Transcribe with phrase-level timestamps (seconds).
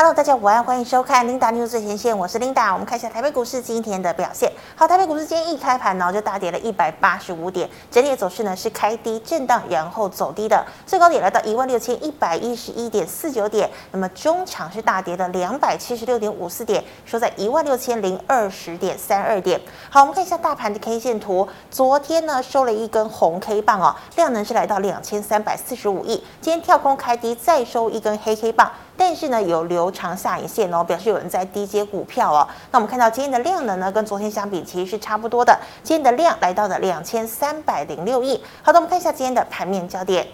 [0.00, 2.72] Hello，大家午安，欢迎收看 Linda News 最前线，我是 Linda。
[2.72, 4.50] 我们看一下台北股市今天的表现。
[4.74, 13.68] 好，台北股市今天一开盘呢，就大跌了一百八十五点，整体的走势呢是开低震荡，然后走低的，最高点来到一万六千一百一十一点四九点。
[13.92, 19.60] 那么中场是大跌的两百七十六点五四点，收在一万六千零二十点三二点。
[19.90, 28.72] 好，我们看一下大盘的 K 线图，昨天呢收了一根红 K 棒哦，量能是来到两千三百四十五亿，今天跳空开低，再收一根黑 K 棒。
[29.00, 32.46] 但是呢，有留长下影线哦，表示有人在低接股票哦。
[32.70, 35.58] 那我们看到今天的量能呢，跟昨天相比其实是差不多的。
[35.82, 38.38] 今天的量来到了两千三百零六亿。
[38.62, 40.26] 好的，我们看一下今天的盘面焦点。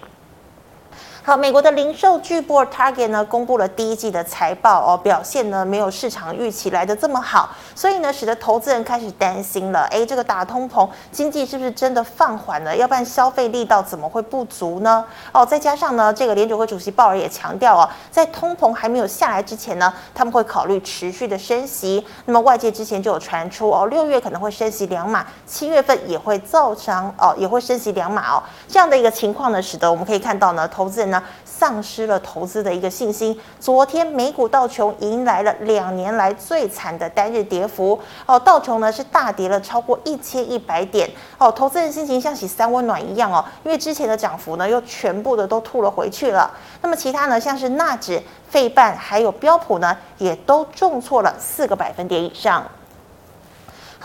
[1.26, 9.88] 好，美国的零售巨擘 Target 呢，公布了第一季的财报哦，表现呢没有市场预期来的这么好，所以呢，使得投资人开始担心了。
[9.90, 12.76] 哎，这个打通膨，经济是不是真的放缓了？
[12.76, 15.04] 要不然消费力道怎么会不足呢？
[15.32, 22.06] 哦，再加上呢，这个联准会主席鲍尔也强调哦，在通膨还没有下来之前呢，他们会考虑持续的升息。
[22.26, 31.15] 那么外界之前就有传出哦，六月可能会升息两码，七月份也会造成哦，也会升息两码哦，这样的一个情况呢，使得我们可以看到呢，投资人呢。
[31.44, 33.38] 丧失了投资的一个信心。
[33.58, 46.50] 昨天美股道琼迎来了两年来最惨的单日跌幅哦，道琼呢是大跌了超过一千一百点哦，投资人心情像洗三温暖一样哦，因为之前的涨幅呢又全部的都吐了回去了。
[46.82, 52.62] 那么其他呢，像是纳指、费半还有标普呢，也都重挫了四个百分点以上。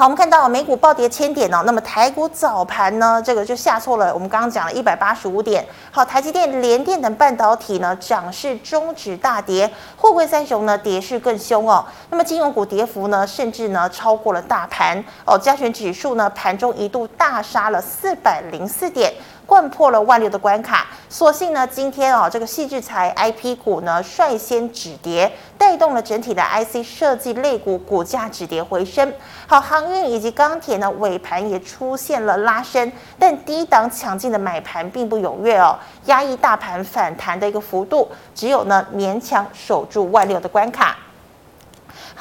[0.01, 4.11] 好，我们看到美股暴跌千点哦，那么台股早盘呢，这个就下挫了。
[4.11, 5.63] 我们刚刚讲了一百八十五点。
[5.91, 11.85] 好，台积电、联电等半导体呢，涨势终止大跌，货柜三雄呢，跌势更凶哦。
[12.09, 15.37] 那么金融股跌幅呢，甚至呢超过了大盘哦。
[15.37, 19.13] 加权指数呢，盘中一度大杀了四百零四点。
[19.47, 29.13] 掼破了万六的关卡，所幸呢，今天啊，这个矽智财 IP 股呢率先止跌，带动了整体的 IC 设计类股股价止跌回升。
[29.47, 40.97] 好，航运以及钢铁呢尾盘也出现了拉升，但低档抢进的买盘并不踊跃哦，压抑大盘反弹的一个幅度，只有呢勉强守住万六的关卡。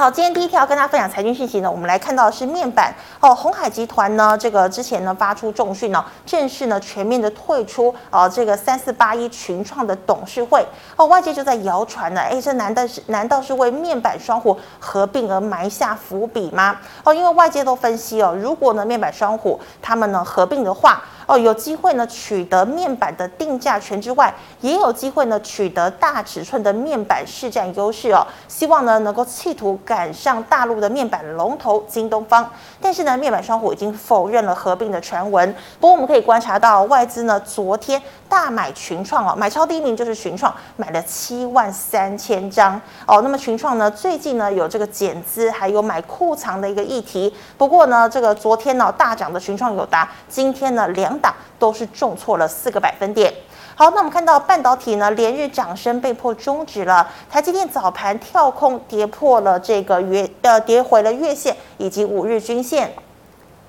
[0.01, 2.91] 好，今天第一条跟大家分享财经讯息呢，我们来看到的是面板
[3.21, 10.67] 哦，鸿海集团呢，这个之前呢发出重讯呢，正式呢全面的退出哦，这个三四八一群创的董事会
[10.97, 16.79] 哦，外界就在谣传呢，哎，这难道是难道是为面板双虎合并而埋下伏笔吗？
[17.05, 21.03] 哦，因为外界都分析哦，如果呢面板双虎他们呢合并的话。
[21.31, 28.27] 哦，有机会呢取得面板的定价权之外，也有机会呢取得大尺寸的面板市占优势哦。
[28.49, 32.51] 希望呢能够企图赶上大陆的面板龙头京东方。
[32.81, 35.55] 但是呢，面板双虎已经否认了合并的传闻。
[35.79, 42.75] 不过我们可以观察到，外资呢昨天大买群创哦，买超第一名就是群创，买了七万三千张
[43.07, 43.21] 哦。
[43.23, 47.33] 那么群创呢最近呢有这个减资，还有买库藏的一个议题。
[47.57, 51.20] 不过呢，这个昨天呢大涨的群创友达，今天呢两。
[51.21, 53.33] 档都是重挫了四个百分点。
[53.77, 57.09] 好，那我们看到半导体呢连日涨升被迫终止了。
[57.31, 62.93] 台积电早盘跳空跌破了这个月呃跌回了月线以及五日均线。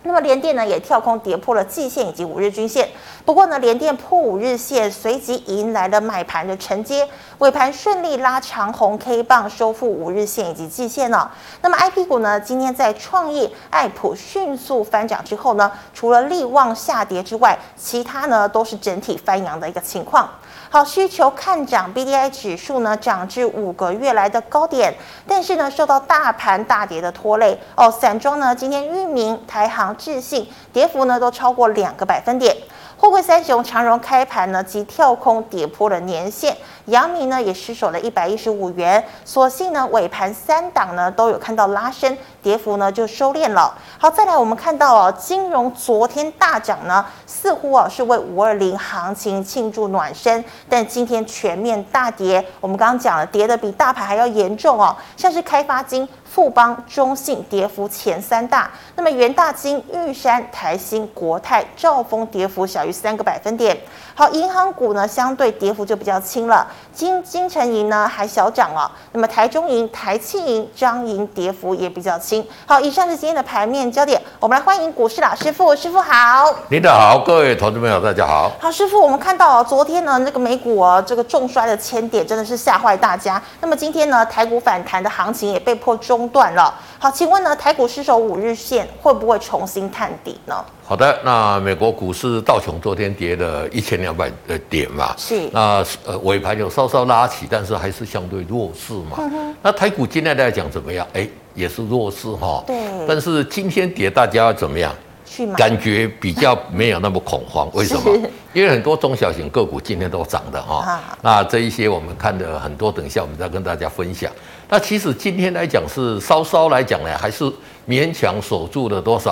[0.03, 2.89] 那么联电呢也跳空跌破了季线以及五日均线，
[3.23, 7.07] 不过呢联电破五日线，随即迎来了买盘的承接，
[7.37, 11.31] 尾盘顺利拉长红 K 棒收复五日线以及季线了。
[11.61, 20.27] 那么 IP 股呢今天在创意、爱普迅速翻涨之后呢，除了力旺下跌之外，其他呢都是整体翻扬的一个情况。
[20.73, 24.93] 好，需求看涨，BDI 指数呢涨至五个月来的高点，
[25.27, 27.91] 但是呢受到大盘大跌的拖累哦。
[27.91, 32.55] 散装呢今天域名、台行、智信跌幅呢都超过两个百分点。
[33.01, 43.75] 货柜三雄长荣开盘呢即跳空跌破了年线，阳明呢也失守了一百一十五元，所幸呢尾盘三档呢都有看到拉升，跌幅呢就收敛了。
[43.97, 56.07] 好，再来我们看到哦，金融昨天大涨呢，似乎啊是为五二零行情庆祝暖身，但今天全面大跌，我们刚刚讲了，跌得比大盘还要严重哦，像是开发金。
[56.33, 63.77] 富邦、中信跌幅前三大，那么元大金、玉山、台新、国泰、兆丰跌幅小于三个百分点。
[64.15, 68.89] 好，银行股呢相对跌幅就比较轻了，金金城银呢还小涨哦。
[69.11, 72.45] 那么台中银、台庆银、彰银跌幅也比较轻。
[72.65, 76.55] 好，以上是今天的盘面焦点，我们来欢迎股市老师傅，师傅好。
[76.69, 78.49] 领导好，各位投资朋友大家好。
[78.57, 83.41] 好，师傅，我们看到哦，昨天呢那个美股哦这个重摔的千点真的是吓坏大家。
[83.59, 86.73] 那么今天呢台股反弹的行情也被迫中断了。
[86.99, 90.55] 好，请问呢，台股失守五日线会不会重新探底呢？
[90.85, 95.49] 好的，那美国股市道琼昨天跌了一千两百的点嘛，是。
[95.51, 99.17] 那呃尾盘有稍稍拉起，但是还是相对弱势嘛。
[99.17, 101.07] 嗯、那台股今天来讲怎么样？
[101.13, 102.63] 哎，也是弱势哈。
[102.67, 102.77] 对。
[103.07, 104.93] 但是今天跌，大家要怎么样？
[105.25, 105.55] 去买。
[105.55, 108.29] 感觉比较没有那么恐慌， 为什么？
[108.53, 110.81] 因为很多中小型个股今天都涨的哈。
[110.81, 114.29] 好那这一些我们看的很多，等一下我们再跟大家分享。
[114.73, 117.43] 那其实今天来讲是稍稍来讲呢，还是
[117.85, 119.31] 勉强守住了多少？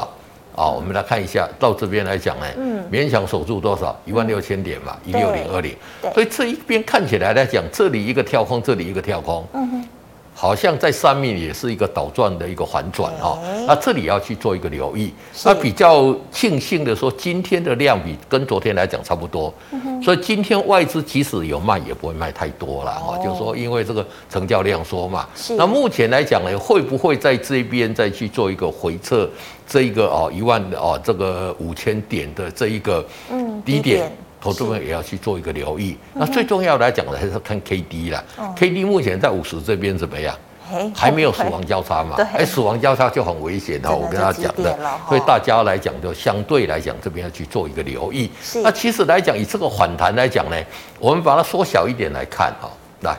[0.53, 3.97] 啊，我们来看一下，到这边来讲呢，嗯，勉强守住多少？
[4.05, 5.73] 一万六千点嘛，一六零二零。
[6.13, 9.47] 所以这一边看起来来讲，这里一个跳空，这里一个跳空。
[9.53, 9.87] 嗯哼。
[10.39, 13.37] 好像在上面也是一个倒转的一个反转哈，
[13.67, 15.13] 那这里要去做一个留意。
[15.43, 19.53] 那比较庆幸的说，今天的量比跟昨天来讲差不多，
[20.01, 23.17] 所以今天外资即使有卖，也不会卖太多了哈。
[23.17, 25.27] 就是说，因为这个成交量缩嘛。
[25.57, 29.29] 那目前来讲呢，会不会在这边再去做一个回测？
[29.67, 33.05] 这一个哦一万哦这个五千点的这一个
[33.65, 34.09] 低点，
[34.41, 35.97] 投资们也要去做一个留意。
[36.13, 38.23] 那最重要来讲的还是看 K D 啦。
[38.55, 40.35] K D 目前在五十这边怎么样？
[40.93, 42.15] 还没有死亡交叉嘛？
[42.31, 43.91] 哎，死亡交叉就很危险的。
[43.91, 44.77] 我跟他讲的，
[45.07, 48.29] 所以大家来讲就相对来讲这边要去做一个留意。
[48.63, 50.55] 那其实来讲，以这个反弹来讲呢，
[50.99, 52.69] 我们把它缩小一点来看哈。
[53.01, 53.17] 来，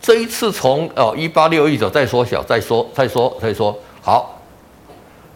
[0.00, 4.40] 这一次从哦一八六一走，再缩小，再缩，再缩，再缩，好。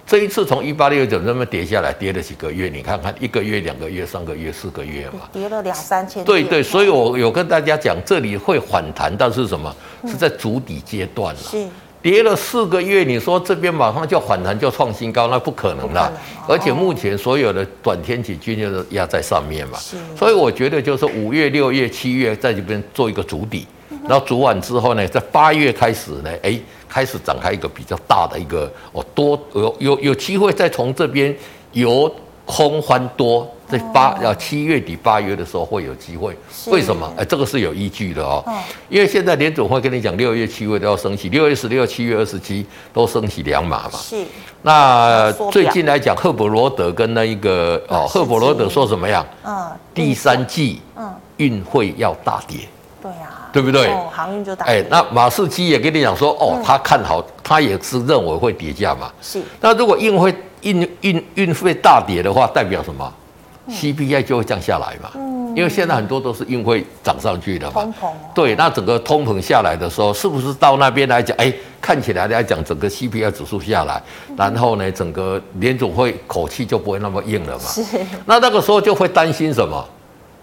[0.08, 2.70] 这一次从一八六九这么跌下来，跌了几个月？
[2.72, 6.24] 你看看，一个月、两个月、三个月、四个月嘛，跌了两三千。
[6.24, 9.70] 对对，所以我有跟大家讲，这里会反弹，但是什么？
[10.06, 11.40] 是在筑底阶段了。
[11.42, 11.62] 是
[12.00, 16.10] 跌了四个月，你说这边马上就反弹就创新高，那不可能的。
[16.48, 19.78] 而且目前所有的短天期均线都压在上面嘛，
[20.16, 23.66] 所以我觉得就是五月、六月、七月在这边做一个筑底，
[24.08, 26.58] 然后筑完之后呢，在八月开始呢，哎。
[26.88, 31.36] 开始展开一个比较大的一个哦多有有有机会再从这边
[31.72, 32.12] 由
[32.46, 36.34] 空翻多，在八要七月底八月的时候会有机会。
[36.68, 37.12] 为什么？
[37.14, 38.42] 哎，这个是有依据的哦。
[38.88, 43.98] 因为现在联总会跟你讲，六月七月都要升息，六月十六、七月二十七都升息两码嘛。
[43.98, 44.24] 是。
[44.62, 49.26] 那最近来讲，赫伯罗德跟那一个哦，赫伯罗德说怎么样？
[49.44, 49.70] 嗯。
[49.92, 52.60] 第三季嗯运会要大跌。
[53.02, 53.37] 对呀。
[53.58, 53.88] 对不对？
[53.88, 54.64] 哦，航运就大。
[54.66, 59.10] 哎，那马士基也跟你讲说，哦，他看好，他也是认为会跌价嘛。
[59.20, 59.42] 是。
[59.60, 63.12] 那如果运费运运运费大跌的话，代表什么
[63.68, 65.10] ？CPI 就会降下来嘛。
[65.16, 65.56] 嗯。
[65.56, 67.82] 因为现在很多都是运费涨上去的嘛。
[67.82, 68.12] 通膨。
[68.32, 74.00] 对，那整个通膨下来的时候，是不是到那边来讲，哎，看起来来讲，整个 CPI 指数下来，
[74.36, 77.64] 然后呢，整个联总会口气就不会那么硬了嘛。
[77.64, 77.82] 是。
[78.24, 79.84] 那那个时候就会担心什么？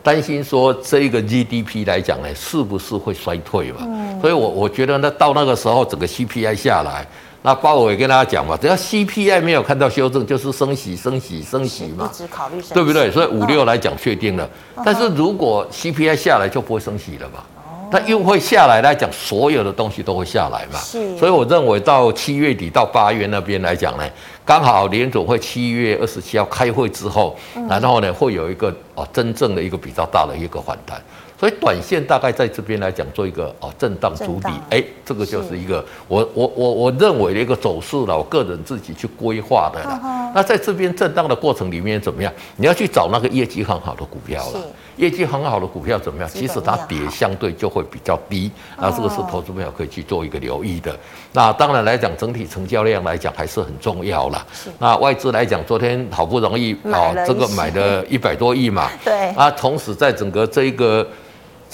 [0.05, 3.79] 担心说这一个 GDP 来讲呢，是不是会衰退嘛？
[3.81, 7.03] 嗯、所以我我觉得呢，到那个时候整个 CPI 下来，
[7.41, 13.09] 那鲍尔也跟大家讲嘛，只要 CPI 没有看到修正，就是升息、升息、升息嘛，一直考虑升，对不对？
[13.09, 17.43] 所以五六来讲确定了，哦、但是如果 CPI 下来就不会升息了嘛。
[17.91, 20.79] 那又会下来来讲，所有的东西都会下来嘛。
[20.79, 24.03] 是，所以我认为到七月底到八月那边来讲呢，
[24.45, 27.35] 刚好联总会七月二十七号开会之后，
[27.67, 31.01] 然后呢会有一个哦真正的一个比较大的一个反弹。
[31.37, 40.31] 所以短线大概在这边来讲做一个哦震荡筑底，哎，这个就是一个我我我我认为的一个走势了，我个人自己去规划的了。
[40.33, 42.31] 那在这边震荡的过程里面怎么样？
[42.55, 44.61] 你要去找那个业绩很好的股票了。
[44.97, 46.29] 业绩很好的股票怎么样？
[46.29, 50.97] 其实它跌相对就会比较低，那这个是投资朋友可以去做一个留意的。
[51.33, 54.45] 那当然来讲，整体成交量来讲还是很重要了。
[54.79, 61.07] 那外资来讲，昨天好不容易啊，这个买了一百多亿嘛，对啊，同时在整个这一个。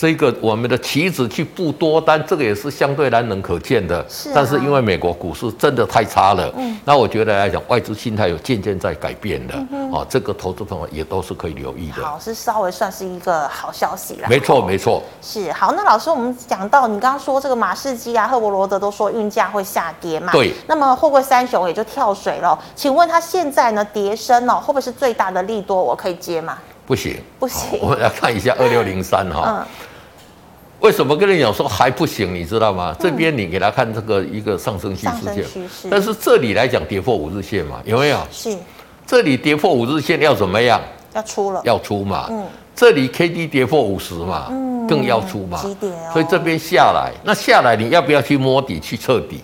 [0.02, 4.04] 这个我们的棋子去布多单，这个也是相对难能可见的。
[4.10, 9.54] 是、啊，但是因为美国股市真的太差了，嗯，那我觉得来讲，外资心态有渐渐在改变的。
[9.54, 12.04] 嗯哼，哦，这个投资朋友也都是可以留意的。
[12.04, 14.28] 好，是稍微算是一个好消息啦。
[14.28, 15.04] 没错，没错。
[15.22, 20.32] 是好，那老师，我们讲到你刚刚说这个马士基啊、赫伯罗德都说运价会下跌嘛？
[20.32, 20.52] 对。
[20.66, 22.58] 那么货柜三雄也就跳水了。
[22.76, 25.80] 请问他现在呢跌升哦，会不会是最大的利多？
[25.80, 26.58] 我可以接吗？
[26.88, 27.80] 不行，不行。
[27.80, 29.64] 我们来看一下二六零三哈。
[30.82, 32.34] 为什么跟你讲说还不行？
[32.34, 32.96] 你知道吗？
[33.00, 38.20] 这边你给他看这个一个上升趋势线，但是这里来讲跌破五日线嘛，有没有？
[38.32, 38.58] 是。
[39.06, 40.82] 这里跌破五日线要怎么样？
[41.14, 41.62] 要出了。
[41.64, 42.28] 要出嘛。
[42.30, 42.46] 嗯。
[42.76, 45.62] 这里 K D 跌破五十嘛，嗯，更要出嘛。
[45.62, 46.10] 几点哦？
[46.14, 49.44] 所以这边下来，那下来你要不要去摸底去测底？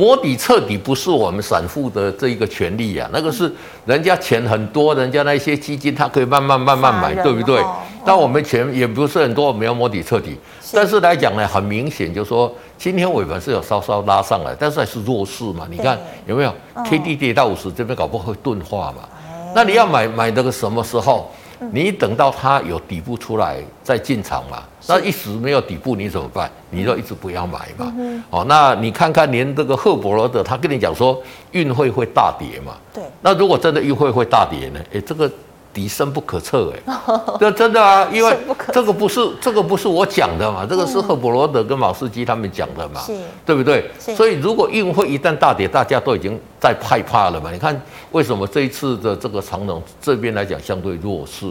[0.00, 3.52] 摸底彻底不是我们散户的这一个权利呀、啊，那个是
[3.84, 7.62] 人家钱很多，人家那些基金他可以慢慢慢慢买，对不对？
[8.02, 10.38] 但我们钱也不是很多，我们要摸底彻底。
[10.72, 15.66] 但是来讲呢，很明显就是说，今天尾盘是有稍稍拉上来，但是还是弱势嘛。
[15.70, 16.54] 你看有没有
[16.86, 19.06] ？K D 跌到五十这边搞不好会钝化嘛。
[19.54, 21.30] 那你要买买那个什么时候？
[21.72, 24.62] 你等到它有底部出来再进场嘛。
[24.86, 26.50] 那一时没有底部你怎么办？
[26.70, 27.92] 你就一直不要买嘛。
[28.30, 32.74] 哦，那你看看连这个赫伯罗德他跟你讲说运会会大跌嘛。
[32.94, 33.04] 对。
[33.20, 34.80] 那如果真的运会会大跌呢？
[34.92, 35.30] 诶，这个。
[35.72, 36.94] 底深不可测，哎，
[37.38, 38.36] 这真的啊，因为
[38.72, 43.00] 这个不是这个不是我讲的嘛，这个是赫伯罗德跟马斯基他们讲的嘛，
[43.46, 43.88] 对不对？
[44.16, 47.50] 所以如果运会一旦大跌，大家都已经在害怕了嘛。
[47.52, 47.80] 你看
[48.12, 51.46] 为什么这一次的这个长荣这边来讲相对弱势？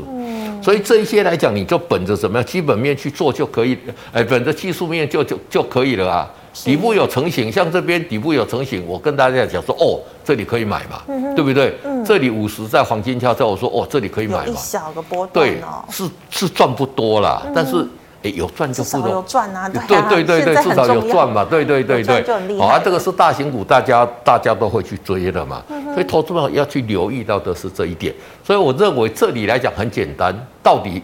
[0.61, 3.77] 所以这一些来讲，你就本着怎么样基本面去做就可以，
[4.11, 6.29] 哎，本着技术面就就就可以了啊。
[6.53, 11.75] 底部有成型，像这边底部有成型，我跟大家讲说，哦，这里可以买嘛，嗯、对不对？
[11.85, 14.45] 嗯、这里五十在黄金交叉，我说，哦，这里可以买嘛。
[14.47, 17.87] 一小个波段，对，是是赚不多啦，嗯、但是
[18.23, 19.09] 诶有赚就不多。
[19.09, 22.25] 有赚啊，对啊对对对对，至少有赚嘛，对对对对。
[22.57, 28.13] 好啊，这个是大型股，大家大家都会去追的嘛，嗯、所以投资者要去留意到的是这一点。
[28.43, 31.01] 所以我认为这里来讲很简单，到底。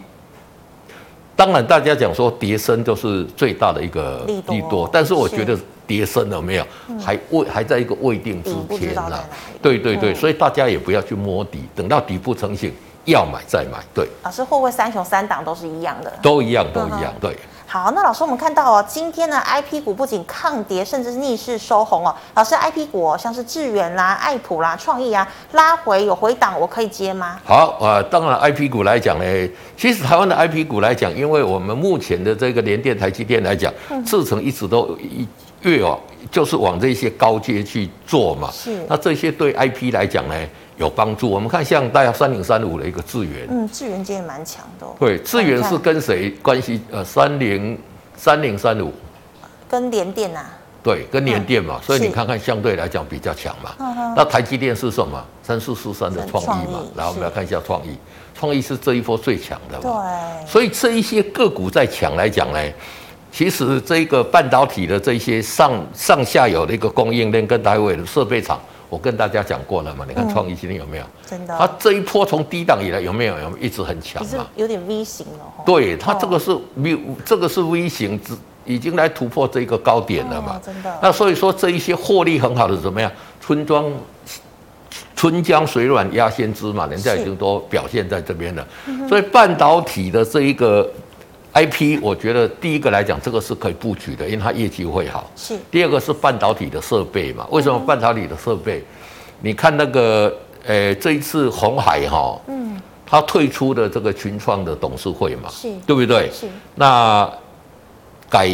[1.36, 6.66] 当然，大家讲说跌升就是最大的一个利多，但是我觉得跌升了没有，
[6.98, 9.22] 还未还在一个未定之天呢。
[9.60, 12.72] 对对对，所以大家也不要去摸底，等到底部成型
[13.04, 13.78] 要买再买。
[13.94, 16.10] 对，老师，会不会三雄三档都是一样的？
[16.22, 17.12] 都一样，都一样。
[17.20, 17.36] 对。
[17.68, 22.14] 好，那老师，我们看到哦，今天呢，I P 股不仅抗跌，甚至是逆势收红哦。
[22.34, 27.40] 老师，I P 股、哦、像是智远啦、爱普啦、创意啊，拉回有回档，我可以接吗？
[27.44, 29.24] 好，呃，当然，I P 股来讲呢，
[29.76, 33.72] 其实台湾的 I P 股来讲，因为我们目前的这个联电、台积电来讲，
[34.04, 35.26] 制成一直都一
[35.62, 35.98] 月哦，
[36.30, 38.50] 就是往这些高阶去做嘛。
[38.52, 38.84] 是。
[38.88, 40.34] 那这些对 I P 来讲呢？
[40.78, 41.30] 有帮助。
[41.30, 44.86] 我们看像大家三零三五的一个智源，嗯，智源今天蛮强的。
[44.98, 46.80] 对，智源是跟谁关系？
[46.90, 47.78] 呃，三零
[48.14, 48.92] 三零三五，
[49.66, 50.44] 跟联电呐。
[50.82, 53.74] 对，跟联电嘛，所以你看看相对来讲比较强嘛。
[54.14, 55.24] 那台积电是什么？
[55.42, 56.80] 三四四三的创意嘛。
[56.94, 57.96] 然后我们来看一下创意，
[58.38, 59.82] 创意是这一波最强的嘛。
[59.82, 60.46] 对。
[60.46, 62.60] 所以这一些个股在强来讲呢，
[63.36, 68.58] 其实这个半导体的这些上上下游的一个供应链跟台湾的设备厂。
[68.88, 71.04] 我跟大家讲过了嘛，你看创意今天有没有？
[71.28, 73.38] 真的，它这一波从低档以来有没有？
[73.38, 74.46] 有一直很强嘛？
[74.56, 75.64] 有点 V 型了。
[75.66, 78.18] 对，它这个是 V，这个是 V 型，
[78.64, 80.58] 已经来突破这个高点了嘛？
[80.64, 80.98] 真的。
[81.02, 83.12] 那所以说这一些获利很好的怎么样？
[83.38, 83.92] 春庄
[85.14, 88.66] 春江水暖鸭先知嘛，人家已经都表现在这边了。
[89.06, 90.90] 所以半导体的这一个。
[91.56, 95.30] I P，我觉得第一个来讲，这个是可以布局的，因为它业绩会好。
[95.34, 95.56] 是。
[95.70, 97.46] 第二个是半导体的设备嘛？
[97.50, 98.84] 为什么半导体的设备？
[99.40, 100.30] 你看那个，
[100.66, 106.30] 呃，这一次红海哈，嗯，他退出的这个群创的董事会嘛，是，对不对？
[106.30, 106.46] 是。
[106.74, 107.26] 那
[108.28, 108.50] 改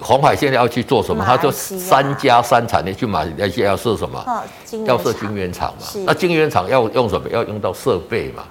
[0.00, 1.22] 红海现在要去做什么？
[1.22, 4.24] 他就三加三产业去买那些要设什么？
[4.86, 5.86] 要设晶圆厂嘛？
[6.06, 7.28] 那晶圆厂要用什么？
[7.28, 8.44] 要用到设备嘛？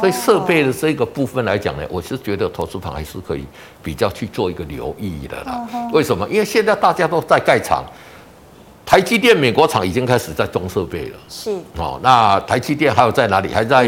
[0.00, 3.44] 所以设备的这个部分来讲呢，我是觉得投资盘还是可以
[3.82, 5.66] 比较去做一个留意的啦。
[5.92, 6.28] 为什么？
[6.28, 7.84] 因为现在大家都在盖厂，
[8.84, 11.18] 台积电美国厂已经开始在装设备了。
[11.28, 13.48] 是哦，那台积电还有在哪里？
[13.52, 13.84] 还在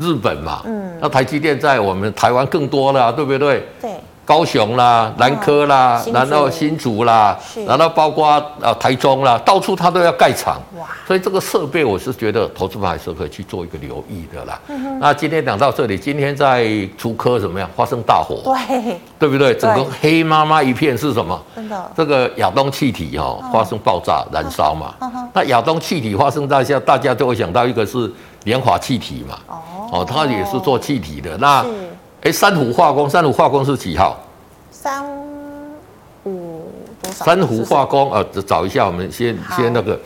[0.00, 0.62] 日本嘛？
[0.66, 3.66] 嗯，那台积电在我们台湾更多了，对不对？
[3.80, 3.95] 对。
[4.26, 8.28] 高雄啦，南科啦，然后新竹啦，然后包括
[8.60, 10.60] 啊台中啦，到处它都要盖厂，
[11.06, 14.60] 所以这个设备我是觉得投资方还是可以去做一个留意的啦。
[14.98, 16.66] 那今天讲到这里，今天在
[16.98, 17.70] 竹科怎么样？
[17.76, 19.54] 发生大火，对，对不对？
[19.54, 21.40] 整个黑麻麻一片是什么？
[21.54, 24.92] 真的，这个亚东气体哈发生爆炸燃烧嘛。
[25.32, 28.10] 那亚东气体发生大下，大家就会想到一个是
[28.42, 29.38] 联华气体嘛。
[29.92, 31.36] 哦，它也是做气体的。
[31.38, 31.64] 那
[32.26, 34.20] 哎，三湖化工，三湖化工是几号？
[34.72, 35.08] 三
[36.24, 36.68] 五
[37.00, 37.24] 多少？
[37.24, 39.96] 三湖化工，呃，找一下，我们先先那个。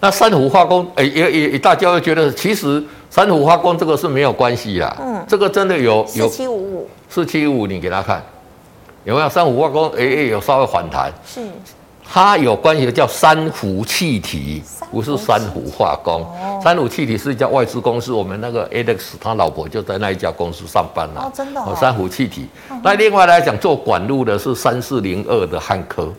[0.00, 4.96] 那三湖化工，哎，也也也，大家会觉得，其实三湖化工这个是没有关系啦。
[4.98, 8.24] 嗯，这个真的有有四七五五，四七五五，你给他看
[9.04, 9.28] 有没有？
[9.28, 11.12] 三湖化工，哎哎，有稍微反弹。
[11.26, 11.42] 是。
[12.08, 16.24] 它有关系的叫三湖气体，不是三湖化工。
[16.62, 21.22] 三湖气体是一家外资公司，我们那个 Alex 他老婆就在那一家公司上班了。
[21.22, 21.60] 哦，真的。
[21.60, 22.46] 哦三湖气体。
[22.82, 26.12] 那另外来讲，做管路的是三四零二的汉科。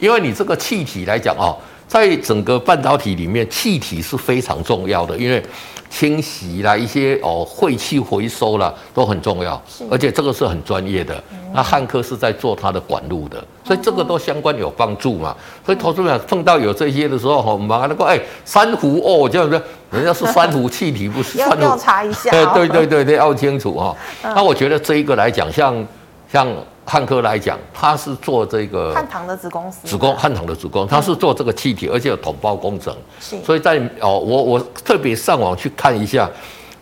[0.00, 1.56] 因为你这个气体来讲哦，
[1.86, 5.44] 在整个半导体里面，气体是非常重要的，因为。
[5.90, 11.14] 清洗啦，一些哦废气回收啦，都很重要，而且这个是很专业的。
[11.32, 15.34] 嗯、那汉科是在做它的管路的，所以这个都相关有帮助嘛。
[15.38, 21.54] 嗯、所以投资者碰到有这些的时候，哈，我们马上说，哎，珊瑚哦，这样子，人家是珊瑚气体，不是 珊瑚。
[21.54, 22.30] 要调查一下。
[22.54, 23.96] 对对对对，要清楚哈。
[24.22, 25.86] 嗯、那我觉得这一个来讲，像
[26.32, 26.46] 像。
[26.88, 32.96] 汉科来讲，他是做这个汉唐的子公司，子公汉唐的子公，他是做这个气体，而且有统包工程。
[33.20, 36.28] 是，所以在哦，我我特别上网去看一下，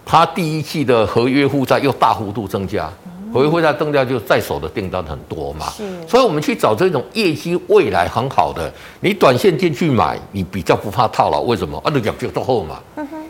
[0.05, 2.89] 他第一季的合约负债又大幅度增加。
[3.35, 5.67] 合约负债增加，就在手的订单很多嘛。
[5.71, 11.41] 是，所以我们去找这种业绩未来很好的，你短线进去买，你比较不怕套牢。
[11.41, 11.77] 为什么？
[11.85, 12.81] 啊，你讲就做后嘛。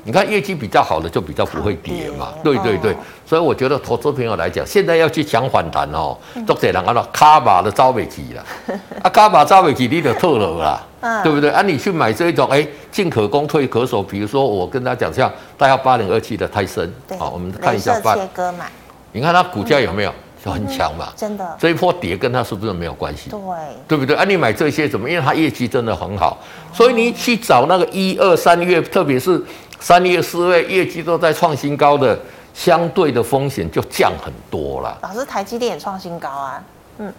[0.07, 2.29] 你看业绩比较好的，就比较不会跌嘛。
[2.43, 2.97] 对对对。
[3.27, 8.79] 所以我觉得投资朋友来讲，现在要去抢反弹哦，都得让啊，卡马的招尾期了。
[9.03, 10.83] 啊，卡马招尾期你就套了啦。
[11.01, 11.23] 嗯。
[11.25, 11.51] 对不对？
[11.51, 14.01] 啊，你去买这一种，哎，进可攻，退可守。
[14.01, 16.89] 比如说，我跟他讲，像大家八零二七的泰森。
[17.19, 18.01] 好，我们看一下。
[18.01, 18.67] 切割买。
[19.11, 20.13] 你看它股价有没有
[20.45, 21.09] 就很强嘛？
[21.17, 23.31] 真的，这一波跌跟它是不是没有关系？
[23.31, 23.41] 对，
[23.89, 24.15] 对不对？
[24.15, 25.09] 啊，你买这些怎么？
[25.09, 26.39] 因为它业绩真的很好，
[26.73, 29.43] 所以你去找那个一二三月，特别是
[29.81, 32.19] 三月四月业绩都在创新高的，
[32.55, 34.99] 相对的风险就降很多了。
[35.03, 36.63] 老师，台积电也创新高啊？
[36.99, 37.13] 嗯，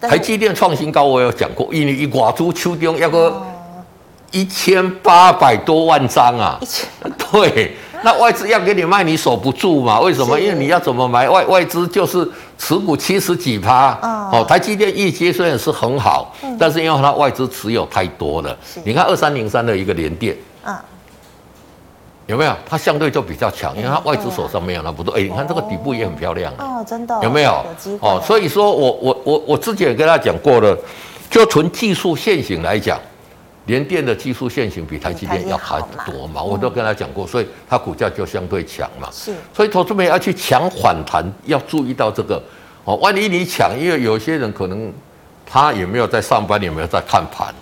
[0.00, 3.42] 台积电创新高，我有讲过，因为一挂出秋冬要个
[4.30, 6.88] 一千八百多万张啊，一千
[7.30, 7.76] 对。
[8.02, 9.98] 那外资要给你卖，你守不住嘛？
[9.98, 10.38] 为什么？
[10.38, 11.26] 因为你要怎么买？
[11.26, 13.98] 外外资就是持股七十几趴。
[14.30, 18.54] 哦，台积电业绩虽然是很好，但是因为它外资持有太多了。
[18.84, 20.36] 你看二三零三的一个联电，
[22.26, 22.54] 有没有？
[22.68, 25.12] 它相对就比较强，因为它外资手上没有那么多。
[25.14, 26.52] 哎，你看这个底部也很漂亮。
[26.58, 27.18] 哦，真的。
[27.22, 27.64] 有没有？
[28.00, 30.76] 哦，所以说我我我我之前也跟他讲过了，
[31.30, 32.98] 就纯技术线型来讲。
[33.66, 39.08] 联电的技术线型比台积电要好很多嘛，我都跟他讲过，所以它股价就相对强嘛。
[39.10, 42.42] 是，所以投资者要去抢反弹，要注意到这个
[42.84, 42.94] 哦。
[42.96, 44.92] 万一你抢，因为有些人可能
[45.46, 47.54] 他也没有在上班，也没有在看盘，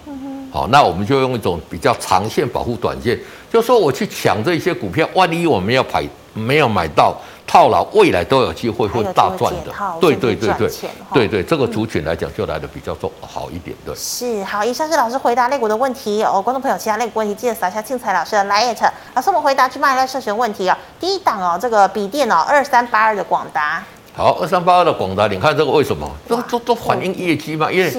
[0.50, 3.16] 好，那我们就用一种比较长线保护短线，
[3.52, 7.14] 就说我去抢这些股票，万一我们要排没有买到。
[7.44, 10.70] 套牢未来都有机会会大赚的，对对对对，
[11.12, 13.94] 对对这个族群来讲就来的比较重好一点，对。
[13.94, 20.76] 是好，以上是老师回答类股的问题哦，观众朋友其他类股问题记得扫一下庆财老师的 LINE，老师我们回答去卖来社群问题哦。
[20.98, 23.84] 第一档哦，这个笔电哦，二三八二的广达。
[24.14, 26.10] 好，二三八二的广达，你看这个为什么？
[26.26, 27.92] 都都都反映业绩嘛，因为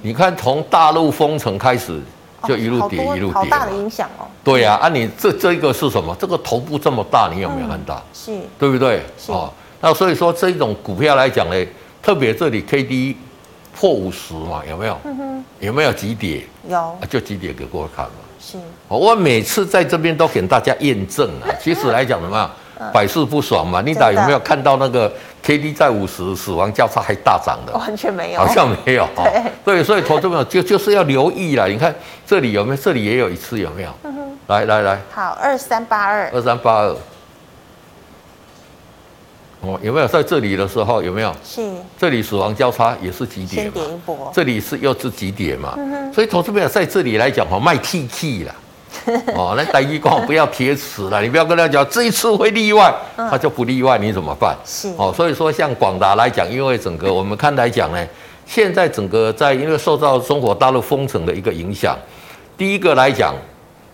[0.00, 2.00] 你看从大陆封城开始。
[2.46, 4.26] 就一路跌一路跌，好大的影响哦。
[4.42, 6.14] 对呀，啊，你这这一个是什么？
[6.18, 8.02] 这个头部这么大，你有没有看到？
[8.12, 9.02] 是，对不对？
[9.28, 11.66] 哦，那所以说这一种股票来讲呢，
[12.02, 13.16] 特别这里 K D
[13.74, 14.98] 破五十嘛，有没有？
[15.60, 16.46] 有没有急跌？
[16.68, 18.12] 有，就急跌给各位看嘛。
[18.40, 21.48] 是，我每次在这边都给大家验证啊。
[21.60, 22.50] 其实来讲什么？
[22.92, 27.72] 百试不爽嘛，你打有没有看到那个 K D 在五十死亡交叉还大涨的？
[27.78, 29.08] 完全没有，好像没有。
[29.16, 31.68] 对，对，所以投资朋友就就是要留意了。
[31.68, 31.94] 你看
[32.26, 32.76] 这里有没有？
[32.76, 33.90] 这里也有一次有没有？
[34.48, 36.96] 来来来，好，二三八二，二三八二。
[39.60, 41.34] 哦，有没有在这里的时候有没有？
[41.42, 41.62] 是，
[41.98, 43.70] 这里死亡交叉也是急跌嘛？
[43.72, 44.30] 先跌一波。
[44.34, 45.72] 这里是又是急跌嘛？
[45.78, 48.54] 嗯、所以投资朋友在这里来讲哈，卖 T T 了。
[49.34, 54.56] 哦，那第一光不要铁齿了， 你不要跟他讲这一次会例外，他就不例外，你怎么办？
[54.64, 58.06] 是哦，所以说像广达来讲，因为整个我们看来讲呢，
[58.46, 61.96] 现在整个在因为受到中国大陆封城的一个影响，
[62.56, 63.34] 第一个来讲，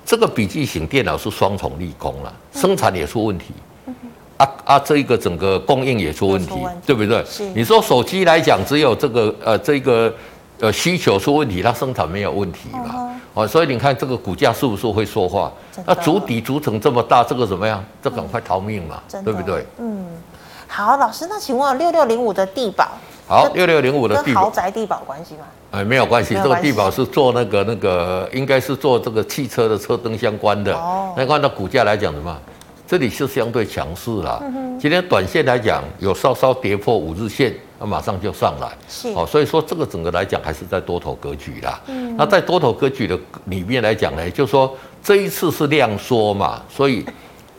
[0.04, 3.46] 这个笔记型电脑是双重利空了，生产也出问题，
[4.36, 6.54] 啊啊，这一个整个供应也出问题，
[6.86, 7.24] 对不对？
[7.24, 10.12] 是你说手机来讲，只有这个呃这个。
[10.60, 12.90] 呃，需求出问题，它生产没有问题嘛？
[12.94, 15.50] 哦，哦，所以你看这个股价是不是会说话？
[15.76, 17.82] 的那足底足成这么大，这个怎么样？
[18.02, 19.66] 这赶快逃命嘛，嗯、对不对？
[19.78, 20.06] 嗯，
[20.68, 22.88] 好，老师，那请问六六零五的地保，
[23.26, 25.44] 好，六六零五的跟豪宅地保关系吗？
[25.70, 30.74] 哎，没有关系，这个地保是做那个那个，应该是做这个汽车的车灯相关的。
[30.74, 32.36] 哦，那按照股价来讲什么？
[32.86, 34.40] 这里是相对强势啦。
[34.42, 38.70] 嗯、哼今天短线来讲有稍稍跌破五日线，那马上就上来。
[38.88, 41.80] 是哦，所以说这个整个来讲还是在多头格局啦。
[41.86, 47.04] 嗯，那在多头格局的里面来讲呢，就是说这一次是量缩嘛，所以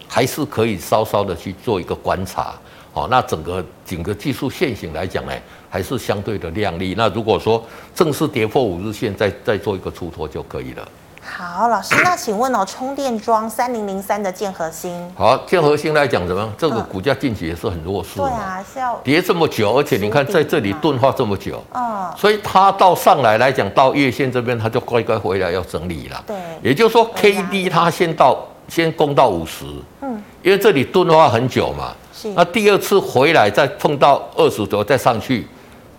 [0.08, 2.54] 还是可以稍稍的去做一个观察。
[2.94, 5.32] 哦，那整个整个技术线型来讲呢，
[5.70, 6.94] 还是相对的亮丽。
[6.98, 10.88] 那如果说正式跌破五日线，再再做一个出脱就可以了。
[11.24, 16.52] 好，老师，那请问哦，充电桩三零零三的建核心，好，建核心来讲怎么样？
[16.58, 29.66] 这个股价近期也是很弱势，对啊，是要跌这么久，而且你看在这里钝化这么久，嗯，所以它到上来来讲，到月线这边，它就乖乖回来要整理了，对，也就是说，K D 它先到先攻到五十，
[30.02, 35.48] 嗯，因为这里钝化很久嘛，是，那第二次回来再碰到二十多再上去。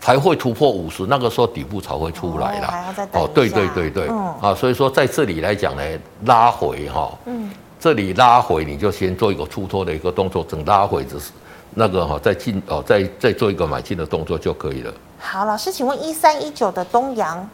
[0.02, 2.92] 才会突破五十，那个时候底部才会出来啦。
[3.12, 5.82] 哦，对对对对，嗯、啊，所以说在这里来讲呢，
[6.24, 11.30] 拉回哈，嗯，这里拉回你就先做一个出脱的一个动作，等拉回就是
[11.72, 14.92] 那个哈，再进哦，再再做一个买进的动作就可以了。
[15.20, 17.48] 好，老师，请问一三一九的东阳，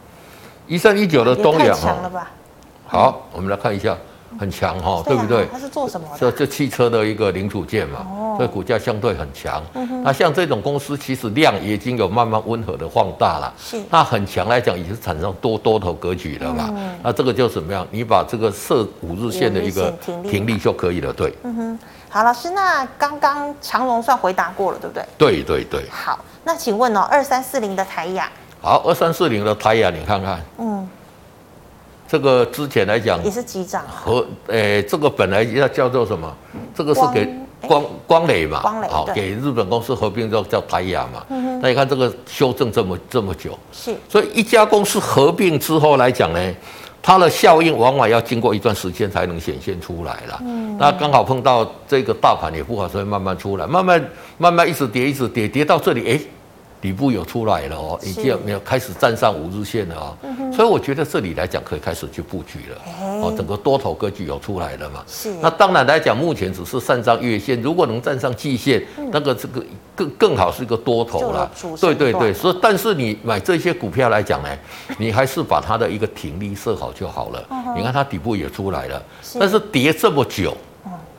[0.67, 2.31] 一三一九的东阳强了吧？
[2.87, 3.95] 好，嗯、我们来看一下。
[4.37, 5.47] 很强哈，对不对？
[5.51, 6.17] 它是做什么的？
[6.19, 8.05] 这这汽车的一个零组件嘛，
[8.37, 9.63] 所以股价相对很强。
[10.03, 13.53] 那像这种公司，其实量已经有慢慢温和的放大了。
[13.57, 13.81] 是。
[13.89, 16.69] 那很强来讲，已经产生多多头格局了嘛。
[17.01, 17.85] 那这个就怎么样？
[17.91, 19.91] 你把这个设五日线的一个
[20.23, 21.11] 停利就可以了。
[21.13, 21.33] 对。
[21.43, 21.79] 嗯哼。
[22.11, 25.05] 好，老师，那刚刚长荣算回答过了，对不对？
[25.17, 25.85] 对对对。
[25.91, 28.29] 好，那请问哦，二三四零的台亚。
[28.61, 30.41] 好，二三四零的台亚，你看看。
[30.57, 30.78] 嗯。
[32.09, 36.35] 这个之前来讲也是急涨，和诶，这个本来要叫做什么？
[36.73, 37.29] 这个是给
[37.61, 41.23] 光光磊嘛，光磊好，给日本公司合并之后叫台亚嘛。
[41.61, 46.53] 那你看这个修正这么这么久，是，所以一家公司合并之后来讲呢，
[46.99, 50.39] 它的效应往往要经过一段时间才能显现出来了。
[50.41, 54.03] 嗯，那刚好碰到这个大盘也不好，所以慢慢出来，慢慢
[54.39, 56.19] 慢慢一直跌，一直跌，跌到这里，哎。
[56.81, 60.17] 底部有出来了哦，已经有没有开始站上五日线了啊？
[60.53, 62.81] 所以我觉得这里来讲可以开始去布局了
[63.21, 65.03] 哦，整个多头格局有出来了嘛？
[65.07, 65.33] 是。
[65.41, 69.63] 那当然来讲，目前只是站上月线，如果能站上季线，那个这个
[69.95, 71.51] 更更好是一个多头了。
[71.79, 74.49] 对对对，所以但是你买这些股票来讲呢，
[74.97, 77.45] 你还是把它的一个停利设好就好了。
[77.75, 79.03] 你看它底部也出来了，
[79.39, 80.55] 但是跌这么久。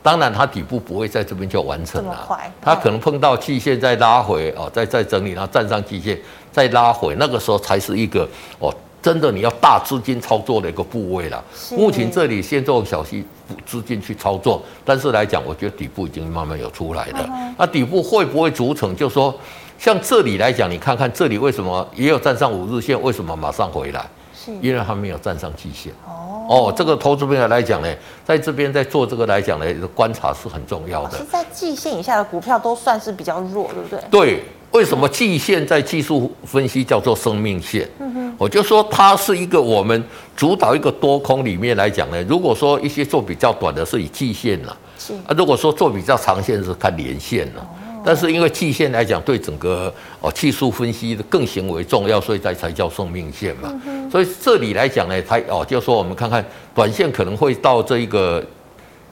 [0.03, 2.27] 当然，它底部不会在这边就完成了，
[2.61, 6.19] 它可能碰到季线再拉回哦，再再整理，然后站上季线
[6.51, 8.27] 再拉回，那个时候才是一个
[8.59, 11.43] 哦，真的你要大资金操作的一个部位了。
[11.71, 13.25] 目前这里先做小息
[13.65, 17.29] 资金去操作，但是来讲，我觉得底部已经慢慢有出来了。
[17.57, 18.95] 那底部会不会组成？
[18.95, 19.33] 就是说
[19.77, 24.05] 像这里来讲，你看看这里为什么也有站上五日线，为什么马上回来？
[24.33, 25.91] 是因为它没有站上季线。
[26.07, 26.30] 哦，
[26.75, 27.87] 这个投资朋友来讲呢，
[28.25, 31.17] 在这边在做这个来讲呢，观察是很重要的。
[31.17, 33.99] 是在季线以下的股票都算是比较弱，对不对？
[34.09, 37.87] 对，为什么季线在技术分析叫做生命线？
[37.99, 40.03] 嗯哼，我就说它是一个我们
[40.35, 47.67] 主导一个多空里面来讲呢，如果说一些做比较短的是以季线了，是啊，如果说做比较长线是看年线了。
[48.03, 53.73] 但是因为季线来讲，对整个哦技术分析的更行为重要，所以才才叫生命线嘛。
[54.11, 58.43] 所以这里来讲呢，它哦就说我们看看短线可能会到这一个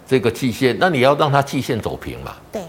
[0.08, 2.36] 这个季线，那你要让它季线走平嘛。
[2.52, 2.62] 对。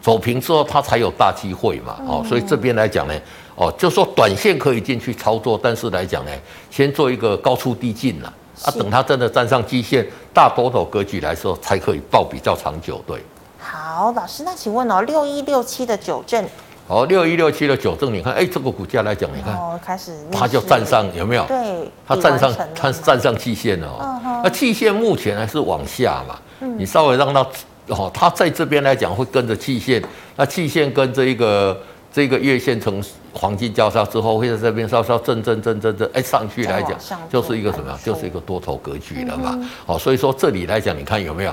[0.00, 1.98] 走平之后，它才有大机会嘛。
[2.06, 3.14] 哦，所以这边来讲呢，
[3.56, 6.30] 哦就说短线可以进去操作，但是来讲呢，
[6.70, 13.02] 先做一个高出低进了啊，等它真的站上季线，大多头格局来说，才可以抱比较长久。
[13.06, 13.20] 对。
[13.70, 16.42] 好，老师，那请问哦，六一六七的九正，
[16.86, 21.44] 好，六一六七的九正，你看，哎，这个股价来讲，你看，哦，开始，它就站上，有没有？
[21.44, 24.40] 对，它站上，它站上季线了哦。
[24.42, 26.38] 那季线目前还是往下嘛，
[26.78, 27.46] 你稍微让它，
[27.88, 30.02] 哦，它在这边来讲会跟着季线，
[30.36, 31.78] 那季线跟这一个
[32.10, 33.04] 这个月线成
[33.34, 37.98] 黄金交叉之后，会在这边稍稍震震震震震，哎，上去来讲，就是一个什么？
[38.02, 39.58] 就是一个多头格局了嘛。
[39.84, 41.52] 哦，所以说这里来讲，你看有没有？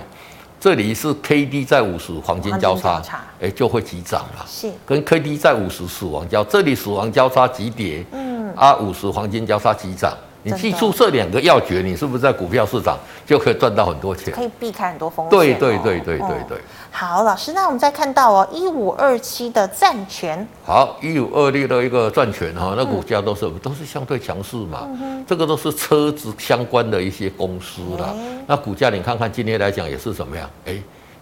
[0.60, 3.02] 这里是 K D 在五十黄金交叉，
[3.40, 4.46] 哎，就会急涨了。
[4.48, 10.12] 是，跟 K D 在五十死亡交，这里死亡交叉急跌，嗯，啊，五十黄金交叉急涨。
[10.46, 14.32] 你记住这两个要诀，你是不是在股票市场就可以赚到很多钱？
[14.32, 15.32] 可以避开很多风险。
[15.32, 16.58] 对对对对对对。
[16.92, 20.48] 好，老师，那我们再看到哦，一五二七的战权。
[20.64, 24.88] 好，一五二六的一个战权哈，那股价都是都是相对强势嘛。
[25.28, 28.14] 这个都是车子相关的一些公司啦。
[28.46, 30.48] 那股价你看看今天来讲也是怎么样？
[30.68, 30.78] 哎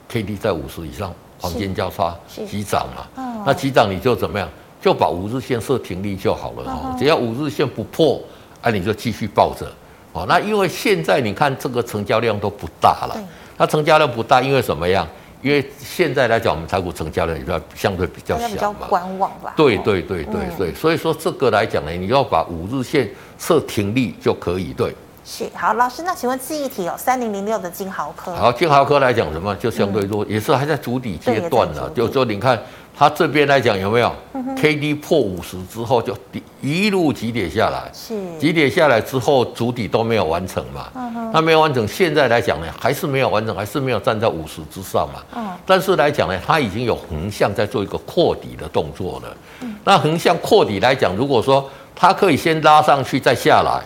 [0.09, 3.43] ，K D 在五十以上，黄金交叉急涨嘛。
[3.45, 4.49] 那急涨你就怎么样？
[4.81, 8.21] 就把五日线设停利就好了哈，只要五日线不破。
[8.63, 9.69] 那、啊、你就继续抱着，
[10.13, 13.15] 哦，那因为现在你看这个成交量都不大了，
[13.57, 15.05] 它成交量不大，因为什么样？
[15.41, 17.43] 因为现在来讲，我们台股成交量也
[17.75, 19.53] 相对比较小嘛，观望吧。
[19.57, 24.95] 对对对对对，所以说这个来讲呢，你要把五日线设停利就可以，对。
[25.25, 28.33] 是好，老师，那请问记忆体有三零零六的金豪科。
[28.35, 29.55] 好，金豪科来讲什么？
[29.55, 31.89] 就相对弱，嗯、也是还在主底阶段了。
[31.95, 32.59] 就说你看。
[32.95, 34.15] 它这边来讲有没有
[34.55, 36.15] ？K D 破五十之后就
[36.61, 40.91] 一路急跌下来，是急跌下来之后主底都没有完成嘛？
[41.33, 45.23] 它没有完成，现在来讲呢，还是没有完成，还是没有站在五十之上嘛？
[45.35, 49.37] 嗯但是来讲呢，它已经有横向在做一个扩底的动作了。
[49.61, 53.81] 嗯那横向扩底来讲，如果说它可以先拉上去再下来，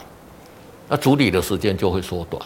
[0.87, 2.41] 那主底的时间就会缩短。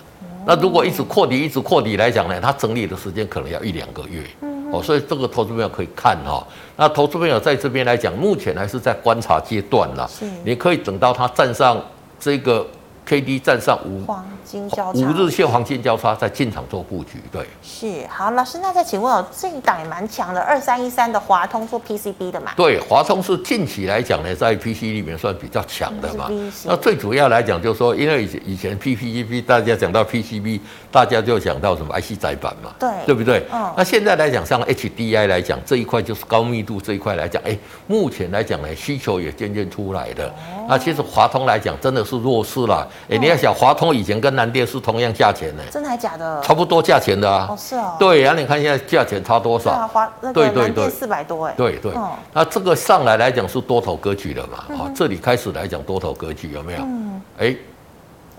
[0.45, 4.23] 那如果一直扩底，一直扩底来讲呢，它整理的时间可能要一两个月。
[4.71, 6.45] 哦，所以这个投资朋友可以看哈。
[6.77, 10.07] 那投资朋友在这边来讲，目前还是在观察阶段啦。
[10.07, 11.81] 是，你可以等到它站上
[12.19, 12.65] 这个。
[13.03, 17.23] K D 站上五黄金交叉，五日线黄金交叉，在进场做布局。
[17.31, 22.51] 对，是好，老师，那再请问哦，这一档也蛮强的，二三一三的华通做 P C B 的嘛？
[22.57, 26.29] 对，华通是近期来讲呢，在 P C B 里面算比较强的嘛。
[26.65, 30.59] 那最主要来讲，就是说，因为以前以前 P C B 大家讲到 P C B，
[30.91, 33.45] 大家就讲到什么 I C 载板嘛，对，对不对？
[33.53, 33.73] 嗯。
[33.77, 40.27] 那现在来讲，像 H D I 来讲这一块，就是高密度这一块来讲，哎，目前来讲呢，需求也渐渐出来的。
[40.27, 42.85] 哦、那其实华通来讲，真的是弱势了。
[43.09, 45.61] 哎，你要想华通以前跟南电是同样价钱呢？
[45.69, 46.41] 真的还假的？
[46.41, 47.47] 差不多价钱的啊。
[47.47, 47.95] 哦，是哦。
[47.99, 49.87] 对，然后你看现在价钱差多少？
[49.87, 51.53] 华那个南电四百多哎。
[51.55, 51.93] 对对。
[52.33, 54.63] 那这个上来来讲是多头格局的嘛？
[54.75, 56.79] 好，这里开始来讲多头格局有没有？
[56.81, 57.21] 嗯。
[57.37, 57.55] 哎，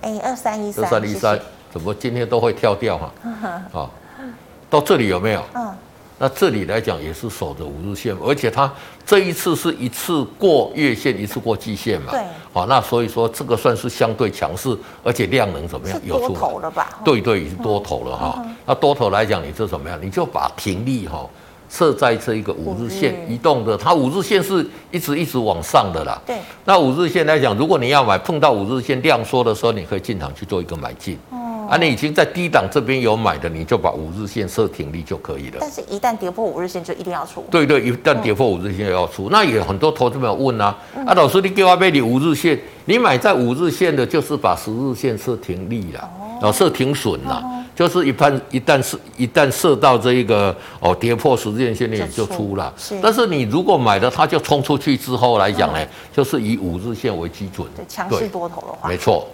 [0.00, 0.84] 哎，二三一三。
[0.84, 1.38] 二三一三，
[1.72, 3.12] 怎么今天都会跳掉哈？
[3.72, 3.90] 啊，
[4.68, 5.42] 到这里有没有？
[5.54, 5.72] 嗯。
[6.22, 8.72] 那这里来讲也是守着五日线，而且它
[9.04, 12.12] 这一次是一次过月线，一次过季线嘛。
[12.12, 12.20] 对。
[12.52, 16.00] 好，那所以说这个算是相对强势，而且量能怎么样？
[16.04, 17.00] 有多头了吧？
[17.04, 18.40] 对对，已经多头了哈。
[18.64, 19.98] 那多头来讲，你这怎么样？
[20.00, 21.28] 你就把停利哈
[21.68, 26.22] 设在这一个五日线移动的，它五日线是一直一直往上的啦。
[26.24, 26.36] 对。
[26.64, 31.18] 那五日线来讲，如果你要买，碰到五日线量缩的时候，你可以进场去做一个买进。
[31.68, 35.58] 啊，你已经在低档这边有买的，你就把五日线设停利就可以了。
[35.60, 37.44] 但是，一旦跌破五日线，就一定要出。
[37.50, 39.28] 对对，一旦跌破五日线要出。
[39.28, 52.72] 嗯、那也有很多投资朋友问啊，嗯、啊，老师，你给我买你五日线，你买在五日线的，就是把十日线设停利了，哦，设停损了，哦、就是一般一旦是一旦设到这一个哦跌破十日线，你就出了。
[52.76, 52.98] 是。
[53.02, 57.66] 但是你如果买了，它就冲出去之后来讲呢，嗯、就是以五日线为基准。
[57.76, 58.88] 对，强势多头的话。
[58.88, 59.26] 没错。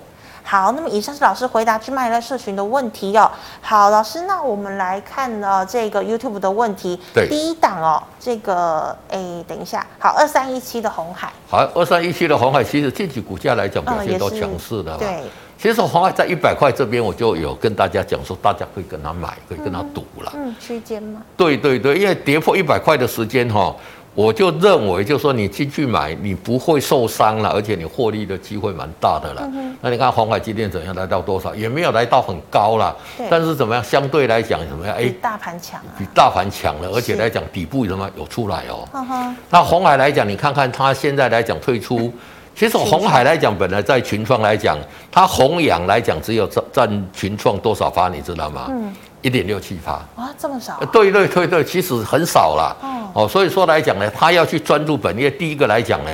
[0.51, 3.31] 好，那么以上是老师回答之麦乐社群的问题哦。
[3.61, 6.99] 好，老师，那我们来看呢这个 YouTube 的问题。
[7.13, 11.31] 对，第一档哦，这个哎，等一下，好，二三一七的红海。
[11.51, 14.99] 好，二三一七的红海，其实近期股价来讲表现都强势的、嗯。
[15.01, 15.23] 对，
[15.59, 20.33] 其实红海在一百块这边，我就有跟大家讲说，大家可以跟他买，可以跟他赌了。
[20.35, 21.21] 嗯，区间吗？
[21.37, 23.77] 对对对，因为跌破一百块的时间哈、哦。
[24.15, 29.43] 我就认为，就是说你进去买，你不会受伤了，而且你获利的机会蛮大的了。
[29.55, 30.93] 嗯、那你看鸿海今天怎样？
[30.95, 31.55] 来到多少？
[31.55, 32.97] 也没有来到很高了。
[33.17, 33.85] 对但是怎么样？
[33.85, 34.97] 相对来讲怎么样？
[34.97, 38.89] 哎，大盘强、啊，比大盘强了，而且来讲底部什么有出来哦。
[38.93, 42.13] 嗯、哼那红海来讲，你看看它现在来讲退出，
[42.57, 44.77] 其实红海来讲，本来在群创来讲，
[45.13, 48.67] 它鸿阳来讲只有占占群创多少发，你知道吗？
[48.71, 48.93] 嗯。
[49.23, 50.79] 一点六七趴啊，这么少？
[50.93, 52.77] 对对对对，其实很少啦。
[53.15, 55.31] 哦，所以说来讲呢，他要去专注本业。
[55.31, 56.11] 第一个来讲呢，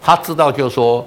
[0.00, 1.06] 他知道就是说，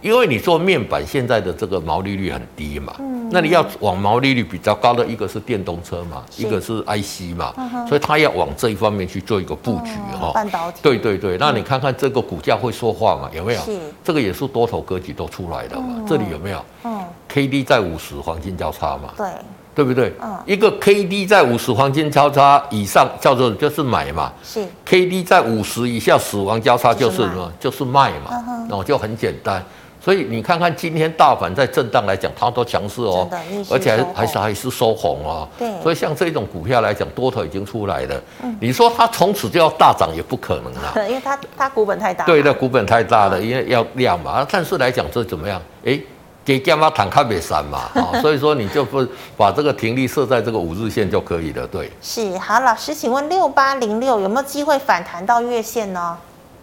[0.00, 7.52] 因为你做面板现在的这个毛利率很低嘛，嗯，那你要往毛利率比较高的一个是电动车嘛，一个是 IC 嘛，
[7.88, 10.30] 所以他要往这一方面去做一个布局哈。
[10.32, 10.78] 半导体。
[10.82, 13.28] 对对对，那你看看这个股价会说话嘛？
[13.34, 13.60] 有没有？
[13.62, 13.78] 是。
[14.04, 16.02] 这个也是多头格局都出来的嘛？
[16.08, 16.64] 这里有没有？
[16.84, 17.04] 嗯。
[17.30, 19.12] KD 在五十黄金交叉嘛？
[19.16, 19.26] 对。
[19.76, 20.10] 对不对？
[20.22, 27.52] 嗯，一个 K D 在五十黄金交叉以上叫做就是买嘛，是 K D 在五十以下死亡交叉就是什么？
[27.60, 29.62] 就是卖嘛，那就很简单。
[30.00, 33.28] 所以你看看今天大盘在震荡来讲，它都强势哦，
[33.70, 35.46] 而且还还是还是收红哦。
[35.58, 38.22] 对，所以像这种股票来讲，多头已经出来了。
[38.42, 42.24] 嗯，你说它从此就要大涨也不可能啊， 因为它它股本太大。
[42.24, 44.46] 对，的股本太大了，因为要量嘛。
[44.50, 45.60] 但是来讲这怎么样？
[45.84, 46.00] 哎。
[46.46, 47.90] 给干嘛坦克别山嘛，
[48.22, 49.04] 所以说你就不
[49.36, 51.90] 把这个停利设在这个五日线就可以了，对。
[52.00, 56.16] 是好，老师，请问六八零六有没有机会反弹到月线呢？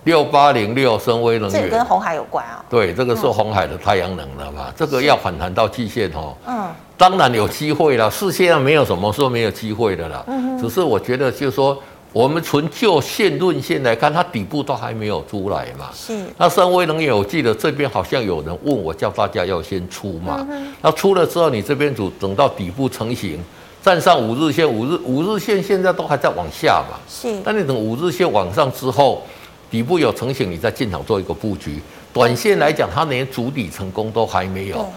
[0.06, 2.64] 六八零六深威能源，这个跟红海有关啊？
[2.70, 6.34] 对，这个是红海的太阳能的嘛，嗯、这个要反弹到季线哦。
[6.48, 10.24] 嗯，当然有机会了，是现在没有什么说没有机会的啦。
[10.28, 11.78] 嗯哼，只是我觉得就是说。
[12.14, 15.90] 我们纯就线论线来看，它底部都还没有出来嘛。
[15.96, 16.16] 是。
[16.38, 20.46] 那深威能源，我记得这边好像有人问我，叫大家要先出嘛。
[20.50, 23.40] 嗯、那出了之后，你这边组等到底部成型，
[23.82, 27.00] 站上五日线，五日五日线现在都还在往下嘛。
[27.10, 27.36] 是。
[27.44, 29.24] 那你等五日线往上之后，
[29.72, 31.82] 底部有成型，你再进场做一个布局。
[32.14, 34.88] 短线来讲，它连主底成功都还没有。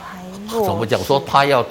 [0.49, 1.65] 怎么讲说它要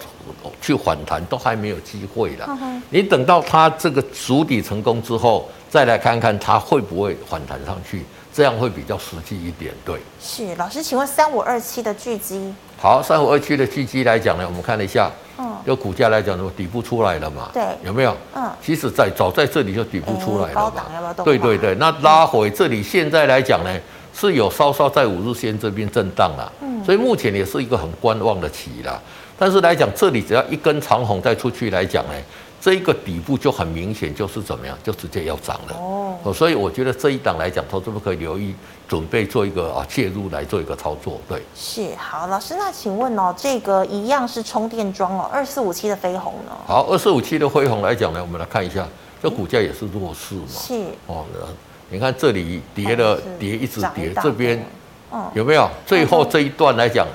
[0.62, 2.48] 去反弹都还没有机会了。
[2.90, 9.74] 你等到它这个筑底成功之后，再来看看它会不会反弹上去，这样会比较实际一点。
[9.84, 15.12] 对，是老师，请问三五二七的巨基，好，三五二七的巨基来讲呢，我们看了一下。
[15.38, 17.50] 嗯，就股价来讲，什么底部出来了嘛？
[17.54, 18.16] 对，有没有？
[18.34, 21.14] 嗯，其实在早在这里就底部出来了嘛。
[21.26, 23.70] 对对对，那拉回这里，现在来讲呢，
[24.14, 26.50] 是有稍稍在五日线这边震荡了。
[26.62, 29.02] 嗯，所以目前也是一个很观望的期了。
[29.38, 32.14] 但是来讲，这里只要一根长红再出去来讲呢。
[32.62, 35.76] 这一个底部就很明显，就是怎么样，就直接要涨了
[36.24, 36.34] 哦。
[36.34, 38.56] 所以我觉得这一档来讲，投资们可以留意，
[38.88, 41.22] 准备做一个啊介入来做一个操作。
[41.30, 46.54] 对，是好，老师，那请问哦，这个一样是充电桩哦，二四五七的飞鸿呢？
[46.66, 48.88] 好，二四五七的飞鸿来讲呢，我们来看一下，
[49.22, 50.48] 这股价也是弱势嘛。
[50.50, 50.74] 是
[51.06, 51.24] 哦，
[51.92, 54.66] 你看这里跌了，跌一直跌，这边
[55.36, 55.70] 有没有？
[55.86, 57.06] 最后这一段来讲，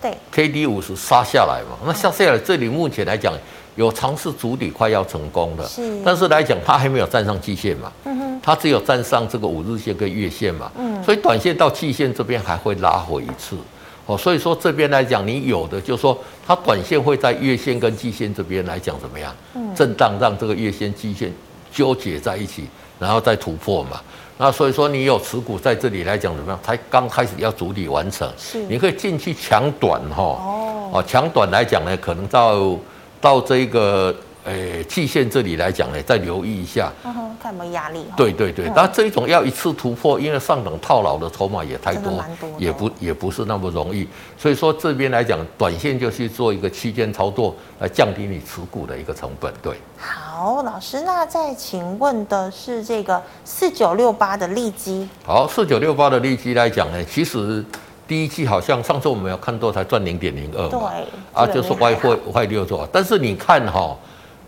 [0.00, 3.32] 对，K D 五十杀下来嘛，那下下来这里目前来讲。
[3.76, 13.56] 有尝试主底快要成功了，是，但是来讲它还没有站上季线嘛，嗯哼，它只有站上这个五日线跟月线嘛，嗯，所以短线到季线这边还会拉回一次，
[14.04, 21.32] 哦，所以说这边来讲，你有的就是说它短线会在月线跟季线这边来讲怎么样，嗯，震荡让这个月线季线
[21.72, 22.64] 纠结在一起，
[22.98, 24.00] 然后再突破嘛，
[24.40, 32.76] 那所以说你有持股在这里来讲怎么样，才刚开始要筑底完成，是，你可以进去抢短哈，哦，哦，抢短来讲呢，可能到。
[33.22, 38.04] 到这个诶季线这里来讲呢，再留意一下，嗯哼，看有没有压力。
[38.16, 42.24] 对对对，但这一种要一次突破，因为上等套牢的筹码也太多，
[42.58, 44.08] 也不也不是那么容易。
[44.38, 49.52] 所以说这边来讲，短线就去做一个区间操作，来降低你持股的一个成本。
[49.62, 55.08] 对，好，老师，那再请问的是这个四九六八的利基。
[55.24, 57.64] 好，四九六八的利基来讲呢，其实。
[58.08, 60.90] 第一季好像上次我们有看到才赚零点零二嘛，
[61.32, 63.96] 啊，就是外汇外六做，但是你看哈、哦，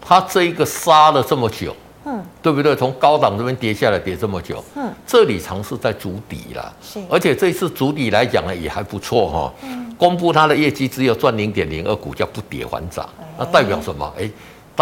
[0.05, 2.75] 它这一个杀了这么久，嗯，对不对？
[2.77, 14.12] 从高档这边跌下来跌这么久，嗯，这里尝试在筑底了，是，而且这次筑底来讲呢也还不错哈、哦，嗯，公布它的业绩只有赚零点零二，股价不跌反涨，那代表什么？
[14.19, 14.29] 哎。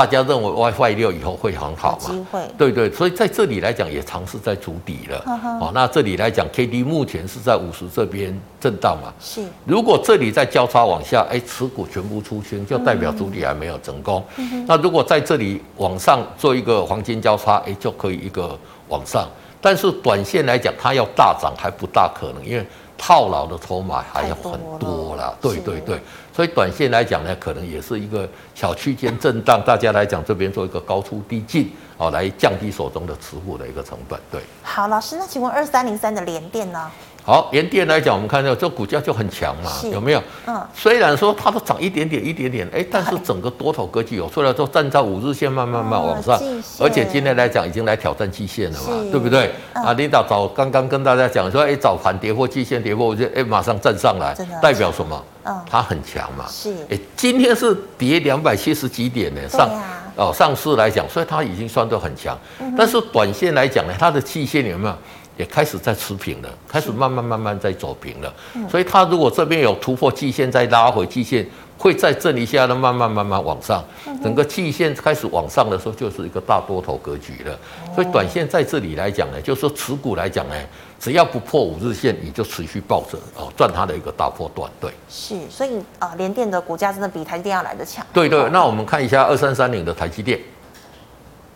[0.01, 2.09] 大家认为 WiFi 六以后会很好嘛？
[2.09, 5.19] 机会对对，所以在这里来讲也尝试在筑底了。
[5.27, 9.13] 呵呵哦，那这里来讲，K D 目前是在五十这边震荡嘛？
[9.21, 9.43] 是。
[9.67, 14.25] 如果这里再交叉往下，哎，持股全部出清，就代表筑底还没有成功。
[14.39, 18.59] 嗯、那如果在这里往上做一个黄金交叉，哎，就可以一个
[18.89, 19.29] 往上。
[19.61, 22.67] 但是短线来讲，它要大涨还不大可能，因为。
[23.03, 25.99] 套牢的筹码还有很多了，对对对，
[26.37, 34.21] 所以短线来讲呢，可能也是一个小区间震荡，大家来讲这边做一个高出低进，哦，来降低手中的持股的一个成本。
[34.31, 36.91] 对，好，老师，那请问二三零三的连电呢？
[37.23, 40.23] 好，联电来讲，我们看到这股价就很强嘛，有没有？
[40.47, 46.41] 嗯，虽然说它都涨一点点一点点，哎，但是整个多头格局有出来之后，站在五日线慢慢慢往上，
[46.81, 49.53] 而且今天来讲已经来挑战季线了嘛，对不对？
[49.73, 55.25] 啊，领导早刚刚跟大家讲说，哎，早盘跌破季线跌破，我就哎马上站上来，代表什么？
[55.45, 56.47] 嗯，它很强嘛。
[56.49, 59.71] 是，哎，今天是跌两百七十几点呢，上
[60.17, 62.37] 哦上市来讲，所以它已经算得很强。
[62.77, 64.95] 但是短线来讲呢，它的季线有没有？
[65.41, 68.31] 也开始在持平了，开始慢慢慢慢在走平了，
[68.69, 71.49] 所以它如果这边有突破季线，再拉回季线，
[71.79, 73.83] 会在这里下呢慢慢慢慢往上，
[74.23, 77.59] 整个季线开始往上的时候，就是一个大多头格局了。
[77.95, 80.55] 所以短线在这里来讲呢，就是说持股来讲呢，
[80.99, 84.71] 只要不破五日线，你就持续抱着哦，赚它的一个大波段。
[84.79, 88.05] 对，是，所以啊，联电的股价真的比台积电要来得强。
[88.13, 90.39] 对对，那我们看一下二三三零的台积电，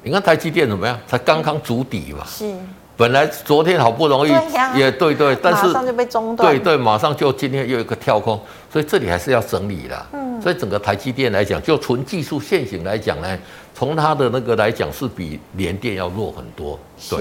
[0.02, 0.98] 你看台积电怎么样？
[1.06, 2.24] 才刚刚筑底嘛。
[2.26, 2.54] 是。
[2.96, 4.30] 本来昨天好不容易
[4.76, 6.52] 也对对，但是马上就被中断。
[6.52, 8.40] 对对，马上就今天又一个跳空，
[8.72, 10.06] 所以这里还是要整理的。
[10.12, 13.36] 嗯，所以整个台积电来讲，就纯技术线型来讲呢，
[13.74, 16.78] 从它的那个来讲是比联电要弱很多。
[17.10, 17.18] 对，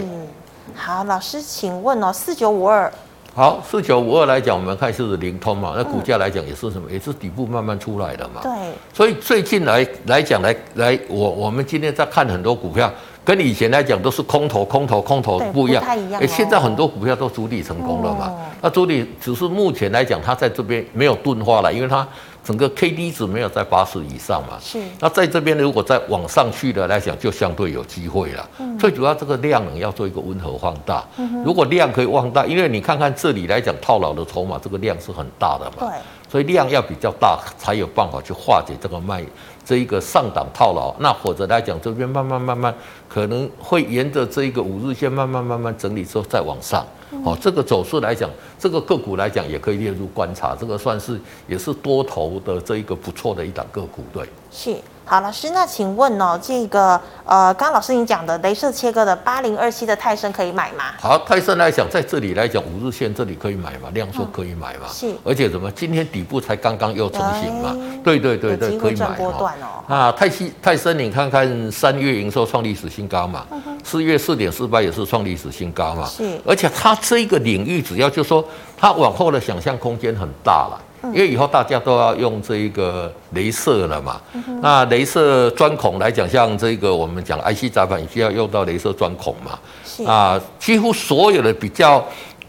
[0.76, 2.92] 好，老师，请问哦，四九五二。
[3.36, 8.42] 好，四九五二来讲，我们看是灵通嘛，那股价来讲也是什么，也是底部慢慢出来的嘛。
[8.44, 8.52] 对，
[8.94, 12.94] 所以最近来来讲来来，我我们今天在看很多股票。
[13.26, 15.84] 跟以前来讲都是空头，空头，空头不一样。
[15.86, 18.28] 哎、欸，现在很多股票都主底成功了嘛。
[18.28, 22.06] 哦、那主底只是目前来讲，它在这边没有钝化了，因为它
[22.44, 24.58] 整个 K D 值没有在八十以上嘛。
[24.62, 24.82] 是。
[25.00, 28.50] 那在这边如果再往上去的来讲，就相对有机会了。
[28.60, 28.78] 嗯。
[28.78, 31.02] 最主要这个量能要做一个温和放大。
[31.18, 31.44] 嗯哼。
[31.44, 35.90] 如果量可以放大，因为你看看这里来讲套牢的筹码，这个量是很大的嘛。
[35.90, 36.00] 对。
[36.30, 39.24] 所以量要比较大，才有办法去化解这个卖。
[39.66, 42.74] 这一个上档套牢，那或者来讲，这边慢慢慢慢
[43.08, 46.86] 可能会沿着这一个五日线慢慢慢慢整理之后再往上，
[47.24, 54.28] 哦，这个走势来讲，这个个股来讲也可以列入观察，这个算是也是多头的这一个不错的一档个股，对。
[54.52, 54.76] 是。
[55.06, 60.86] 好，老师，那请问哦，这个呃，刚刚老师您讲的镭射切割的八零二七的泰森可以买吗？
[60.98, 64.88] 好，泰森来讲，在这里来讲，五日线这里可以买嘛，量缩可以买嘛。
[64.90, 65.14] 是。
[65.26, 65.70] 而且怎么？
[65.72, 67.76] 今天底部才刚刚又成型嘛。
[68.02, 69.84] 对对对对，可以买哦。
[69.88, 73.46] 啊，泰西泰森，你看看三月营收创历史新高嘛，
[73.84, 76.08] 四月四点四八也是创历史新高嘛。
[76.08, 76.40] 是。
[76.48, 78.44] 而且它这个领域，只要就说
[78.78, 80.82] 它往后的想象空间很大了。
[81.12, 84.22] 因为以后大家都要用这一个镭射了嘛，
[84.62, 92.04] 那镭射钻孔来讲，像这个我们讲 IC 载板，需要用到镭射钻孔嘛，啊，几乎所有的比较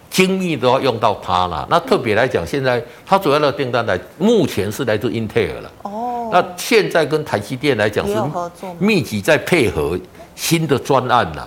[0.08, 1.66] 精密都要用到它了。
[1.68, 5.72] 那特别来讲，现在它主要的订单来，目前是来自英特尔了。
[5.82, 8.14] 哦，那现在跟台积电来讲是
[8.78, 9.98] 密集在配合
[10.36, 11.46] 新的专案了。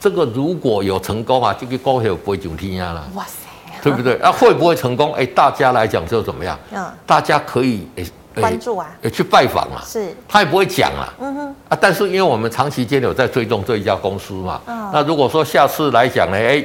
[0.00, 3.08] 这个如果有成功啊，这个高票不会上天啊了。
[3.14, 3.47] 哇塞！
[3.82, 4.18] 对不对？
[4.20, 5.12] 那、啊、会不会成功？
[5.14, 6.58] 哎，大家来讲就怎么样？
[6.72, 8.04] 嗯，大家可以哎
[8.40, 9.82] 关注啊，去拜访啊。
[9.86, 11.12] 是，他也不会讲啊。
[11.20, 11.54] 嗯哼。
[11.68, 14.60] 啊，但是因为我们长期间有在追踪这一家公司嘛。
[14.66, 14.90] 嗯。
[14.92, 16.36] 那如果说下次来讲呢？
[16.36, 16.64] 哎。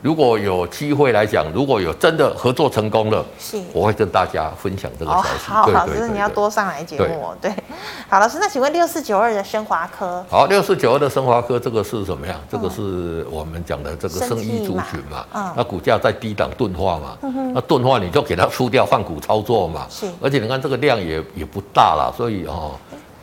[0.00, 5.50] 如果有机会来讲，如果有真的合作成功了，是，我会跟大家分享这个消息。
[5.50, 7.34] 哦、好，老师你要多上来节目。
[7.40, 7.64] 对，对，
[8.08, 10.24] 好，老师，那请问六四九二的升华科？
[10.30, 12.36] 好，六四九二的升华科，这个是什么呀？
[12.48, 15.26] 这个是我们讲的这个生医族群嘛？
[15.34, 15.52] 嗯。
[15.56, 17.18] 那股价在低档钝化嘛？
[17.52, 19.86] 那钝化你就给它出掉换股操作嘛？
[19.90, 20.06] 是。
[20.22, 22.72] 而且你看这个量也也不大了，所以哦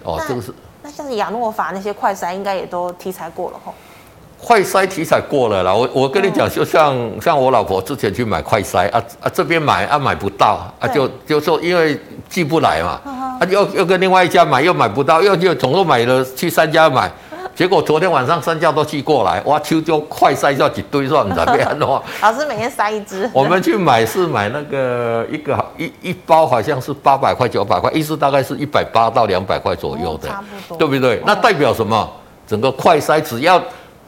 [0.04, 0.54] 哦，这个是。
[0.82, 3.74] 那像是亚诺法那些快筛应该也都题材过了吼。
[4.46, 13.02] 快筛题材过了啦，我我跟你讲，就像像我老婆之前去买快筛啊啊，这边买啊买不到啊，就就说因为寄不来嘛，
[13.40, 17.12] 啊又又跟另外一家买又买不到，又又总共买了去三家买，
[17.56, 22.04] 结果昨天晚上三家都寄过来，哇，秋就快筛要几堆算了，别安话。
[22.22, 23.28] 老师每天塞一支。
[23.34, 31.20] 我们去买是买那个一个一一包好像是八百块九百块，一支大概是一百八到两百块左右的，差不多，对不对？
[31.26, 32.08] 那代表什么？
[32.46, 33.60] 整个快筛只要。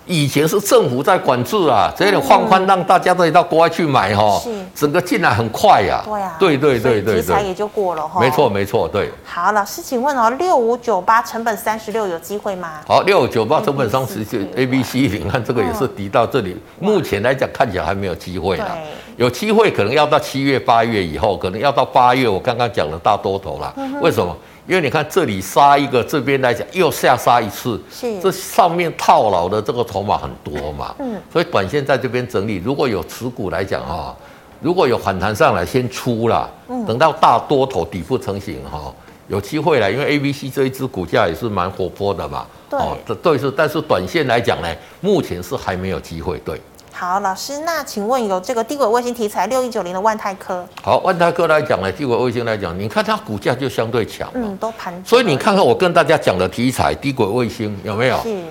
[0.08, 6.01] 以前是政府在管制啊，这点放宽让大家都到国外去买哈，是整个进来很快呀。
[6.05, 8.22] 对啊，对对对对，题材也就过了哈。
[8.22, 9.12] 没错没错，对。
[9.26, 12.80] 好，老师，请问哦，六五九八成本三十六有机会吗？
[12.88, 18.78] 好，六五九八成本三十六，A B C，你看这个也是低到这里，目前来讲看起来还没有机会了。
[19.18, 23.74] 有机会可能要到七月八月以后，可能要到八月，我刚刚讲了大多头了。
[24.01, 24.36] 为什么？
[24.68, 28.20] 因为你看这里杀一个，这边来讲又下杀一次，是。
[28.20, 34.13] 这上面套牢的这个筹码很多嘛，嗯，所以短线在这边整理，如果有持股来讲哈，
[34.61, 38.93] 如果有反弹上来先出了，嗯，等到大多头底部成型哈，
[39.30, 44.68] 有机会了，因为 A、B、C 这一支股价也是蛮活泼的嘛，对，哦，对是，但是短线来讲呢，
[44.99, 46.61] 目前是还没有机会，对。
[47.00, 50.68] 好，老师，那请问有这个低轨卫星题材六一九零的万泰科？
[50.82, 54.91] 好，万泰科来讲呢，低轨卫星来讲，你看它股价就相对强，嗯，都盘。
[55.06, 58.18] 所以你看看我跟大家讲的题材，低轨卫星有没有？
[58.24, 58.41] 是。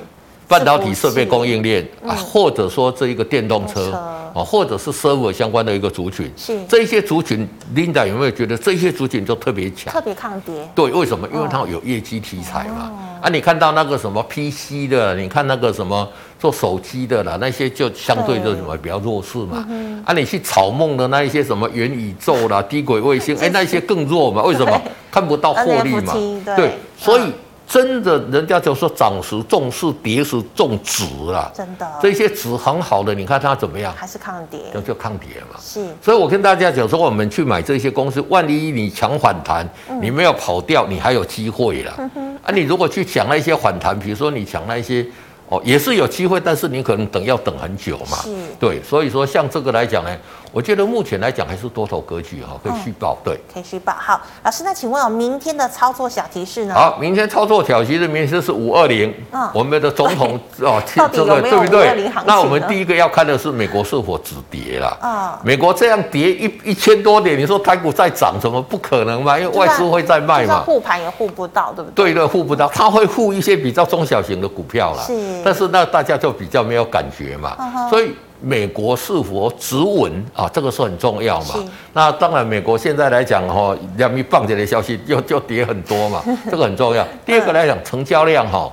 [0.48, 3.90] 半导体设备供应链啊，或者说这一个电动车
[4.32, 10.54] 啊，或者是 server 相关的一个族群，是这些族群，Linda 有没有觉得这些族群就特别强，特别抗跌？
[10.74, 11.28] 对，为什么？
[11.34, 12.92] 因为它有业绩题材嘛。
[13.20, 19.66] 啊，你看到那个什么 PC 的，你看那个什么做手机的啦，那些就相对就什么比较弱势嘛。
[20.04, 24.44] 啊，你去炒梦的那一些什么元宇宙啦、 低轨卫星，哎，那些更弱嘛？
[24.44, 24.80] 为什么？
[25.10, 26.14] 看不到获利嘛？
[26.54, 27.22] 对，所以。
[27.66, 31.50] 真的，人家就说涨时重视，跌时重质啊。
[31.54, 33.92] 真的，这些质很好的，你看它怎么样？
[33.96, 34.60] 还是抗跌？
[34.72, 35.58] 就就抗跌嘛。
[35.60, 35.84] 是。
[36.00, 39.68] 所以我跟大家讲说，我们去买这些公司，万一你抢反弹，
[40.00, 41.94] 你没有跑掉，你还有机会啦。
[42.42, 45.06] 啊，你如果去抢那些反弹，比如说你抢那些。
[45.48, 48.16] 哦，也是有机会，但是你可能等要等很久嘛。
[48.20, 50.10] 是，对，所以说像这个来讲呢，
[50.52, 53.16] 我觉得目前来讲还是多头格局哈，可以续抱。
[53.22, 53.92] 对，可以续报。
[53.92, 56.74] 好，老师，那请问哦，明天的操作小提示呢？
[56.74, 59.12] 好，明天操作小提示，明天是五二零。
[59.32, 60.82] 嗯，我们的总统哦，
[61.12, 62.10] 这个对不对？
[62.26, 64.88] 那我们第一个要看的是美国是否止跌了。
[65.00, 69.38] 啊，美国这样跌一一千多点，你说台股再涨，怎么不可能嘛？
[69.38, 70.62] 因为外资会在卖嘛。
[70.64, 72.06] 护盘也护不到，对不对？
[72.06, 75.02] 对对，护不到，它会护一些比较中小型的股票了。
[75.04, 75.42] 是。
[75.44, 77.56] 但是那大家就比较没有感觉嘛，
[77.90, 78.14] 所以
[78.46, 80.48] 美国是否止稳啊？
[80.54, 81.56] 这个是很重要嘛。
[81.92, 87.04] 那当然，美国现在来讲哈，两米棒子的消息就就跌很多嘛， 这个很重要。
[87.24, 88.70] 第二个来讲，成交量哈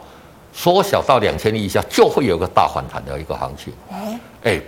[0.53, 3.73] 缩小到两千亿以下，就会有个大反弹的一个行情。
[4.43, 4.61] 哎，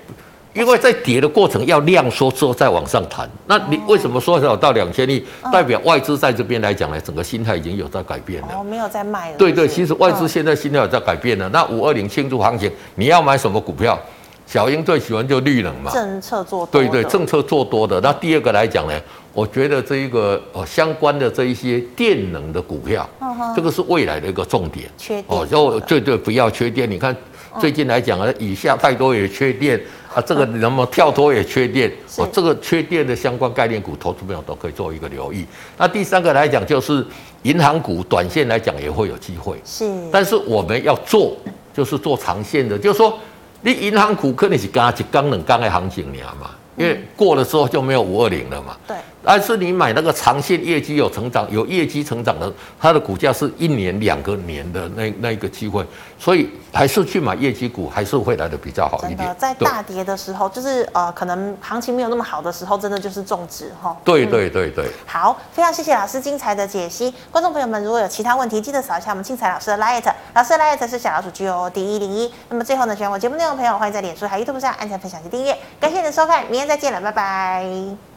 [0.53, 5.23] 因为在跌的过程要量缩之后再往上弹，那你为什么缩小到两千亿？
[5.53, 8.47] 代表外资在这边来讲呢，整个心态已经有在改变了。
[8.55, 9.37] 哦，没有在卖了。
[9.37, 11.47] 对对，其实外资现在心态有在改变了。
[11.49, 13.99] 那五二零庆祝行情，你要买什么股票？
[14.45, 17.99] 小英最喜欢就绿能嘛，政策做多对对，政策做多的。
[17.99, 18.93] 那第二个来讲呢，
[19.33, 24.87] 我觉得这一个呃相关的这一些电能的股票，嗯、这个是未来的一个重点。
[24.97, 26.89] 缺电哦，就对对，不要缺电。
[26.89, 27.15] 你看
[27.59, 29.81] 最近来讲啊，以下太多也缺电
[30.13, 35.43] 啊，这个那么跳脱也缺电，哦，这个缺电的相关概念股，投资朋友都可以做一个留意。
[35.75, 37.03] 那第三个来讲，就是
[37.41, 39.59] 银行股，短线来讲也会有机会。
[39.65, 41.35] 是，但是我们要做，
[41.73, 43.17] 就是做长线的，就是说。
[43.61, 48.77] 你银行股肯定是刚一刚两刚的行情了嘛，因为过了之后就没有五二零了嘛。
[48.87, 48.95] 对。
[49.25, 55.85] 但是你买那个长线业绩有成长、有业绩成长的，它的股价是一年、两个年的那那一个机会，
[56.19, 59.35] 所以还是去买业绩股，还是会来的比较好一点。
[59.37, 63.95] 在大跌的时候，就是呃，可能行情没有那么好的时候，真的就是种植哈。
[64.03, 64.89] 对对对对。
[65.05, 67.13] 好，非常谢谢老师精彩的解析。
[67.31, 70.03] 观众朋友们，如果有其他问题，记得扫一下我们精彩老师的 Light，
[70.33, 72.31] 老师的 Light 是小老鼠 G O D 一零一。
[72.49, 75.57] 那么最后呢，喜欢我节目内容的朋友，欢迎在脸书还有 YouTube 上按赞、分享及订阅。
[75.79, 78.14] 感谢你的收看，明天再见了，拜拜。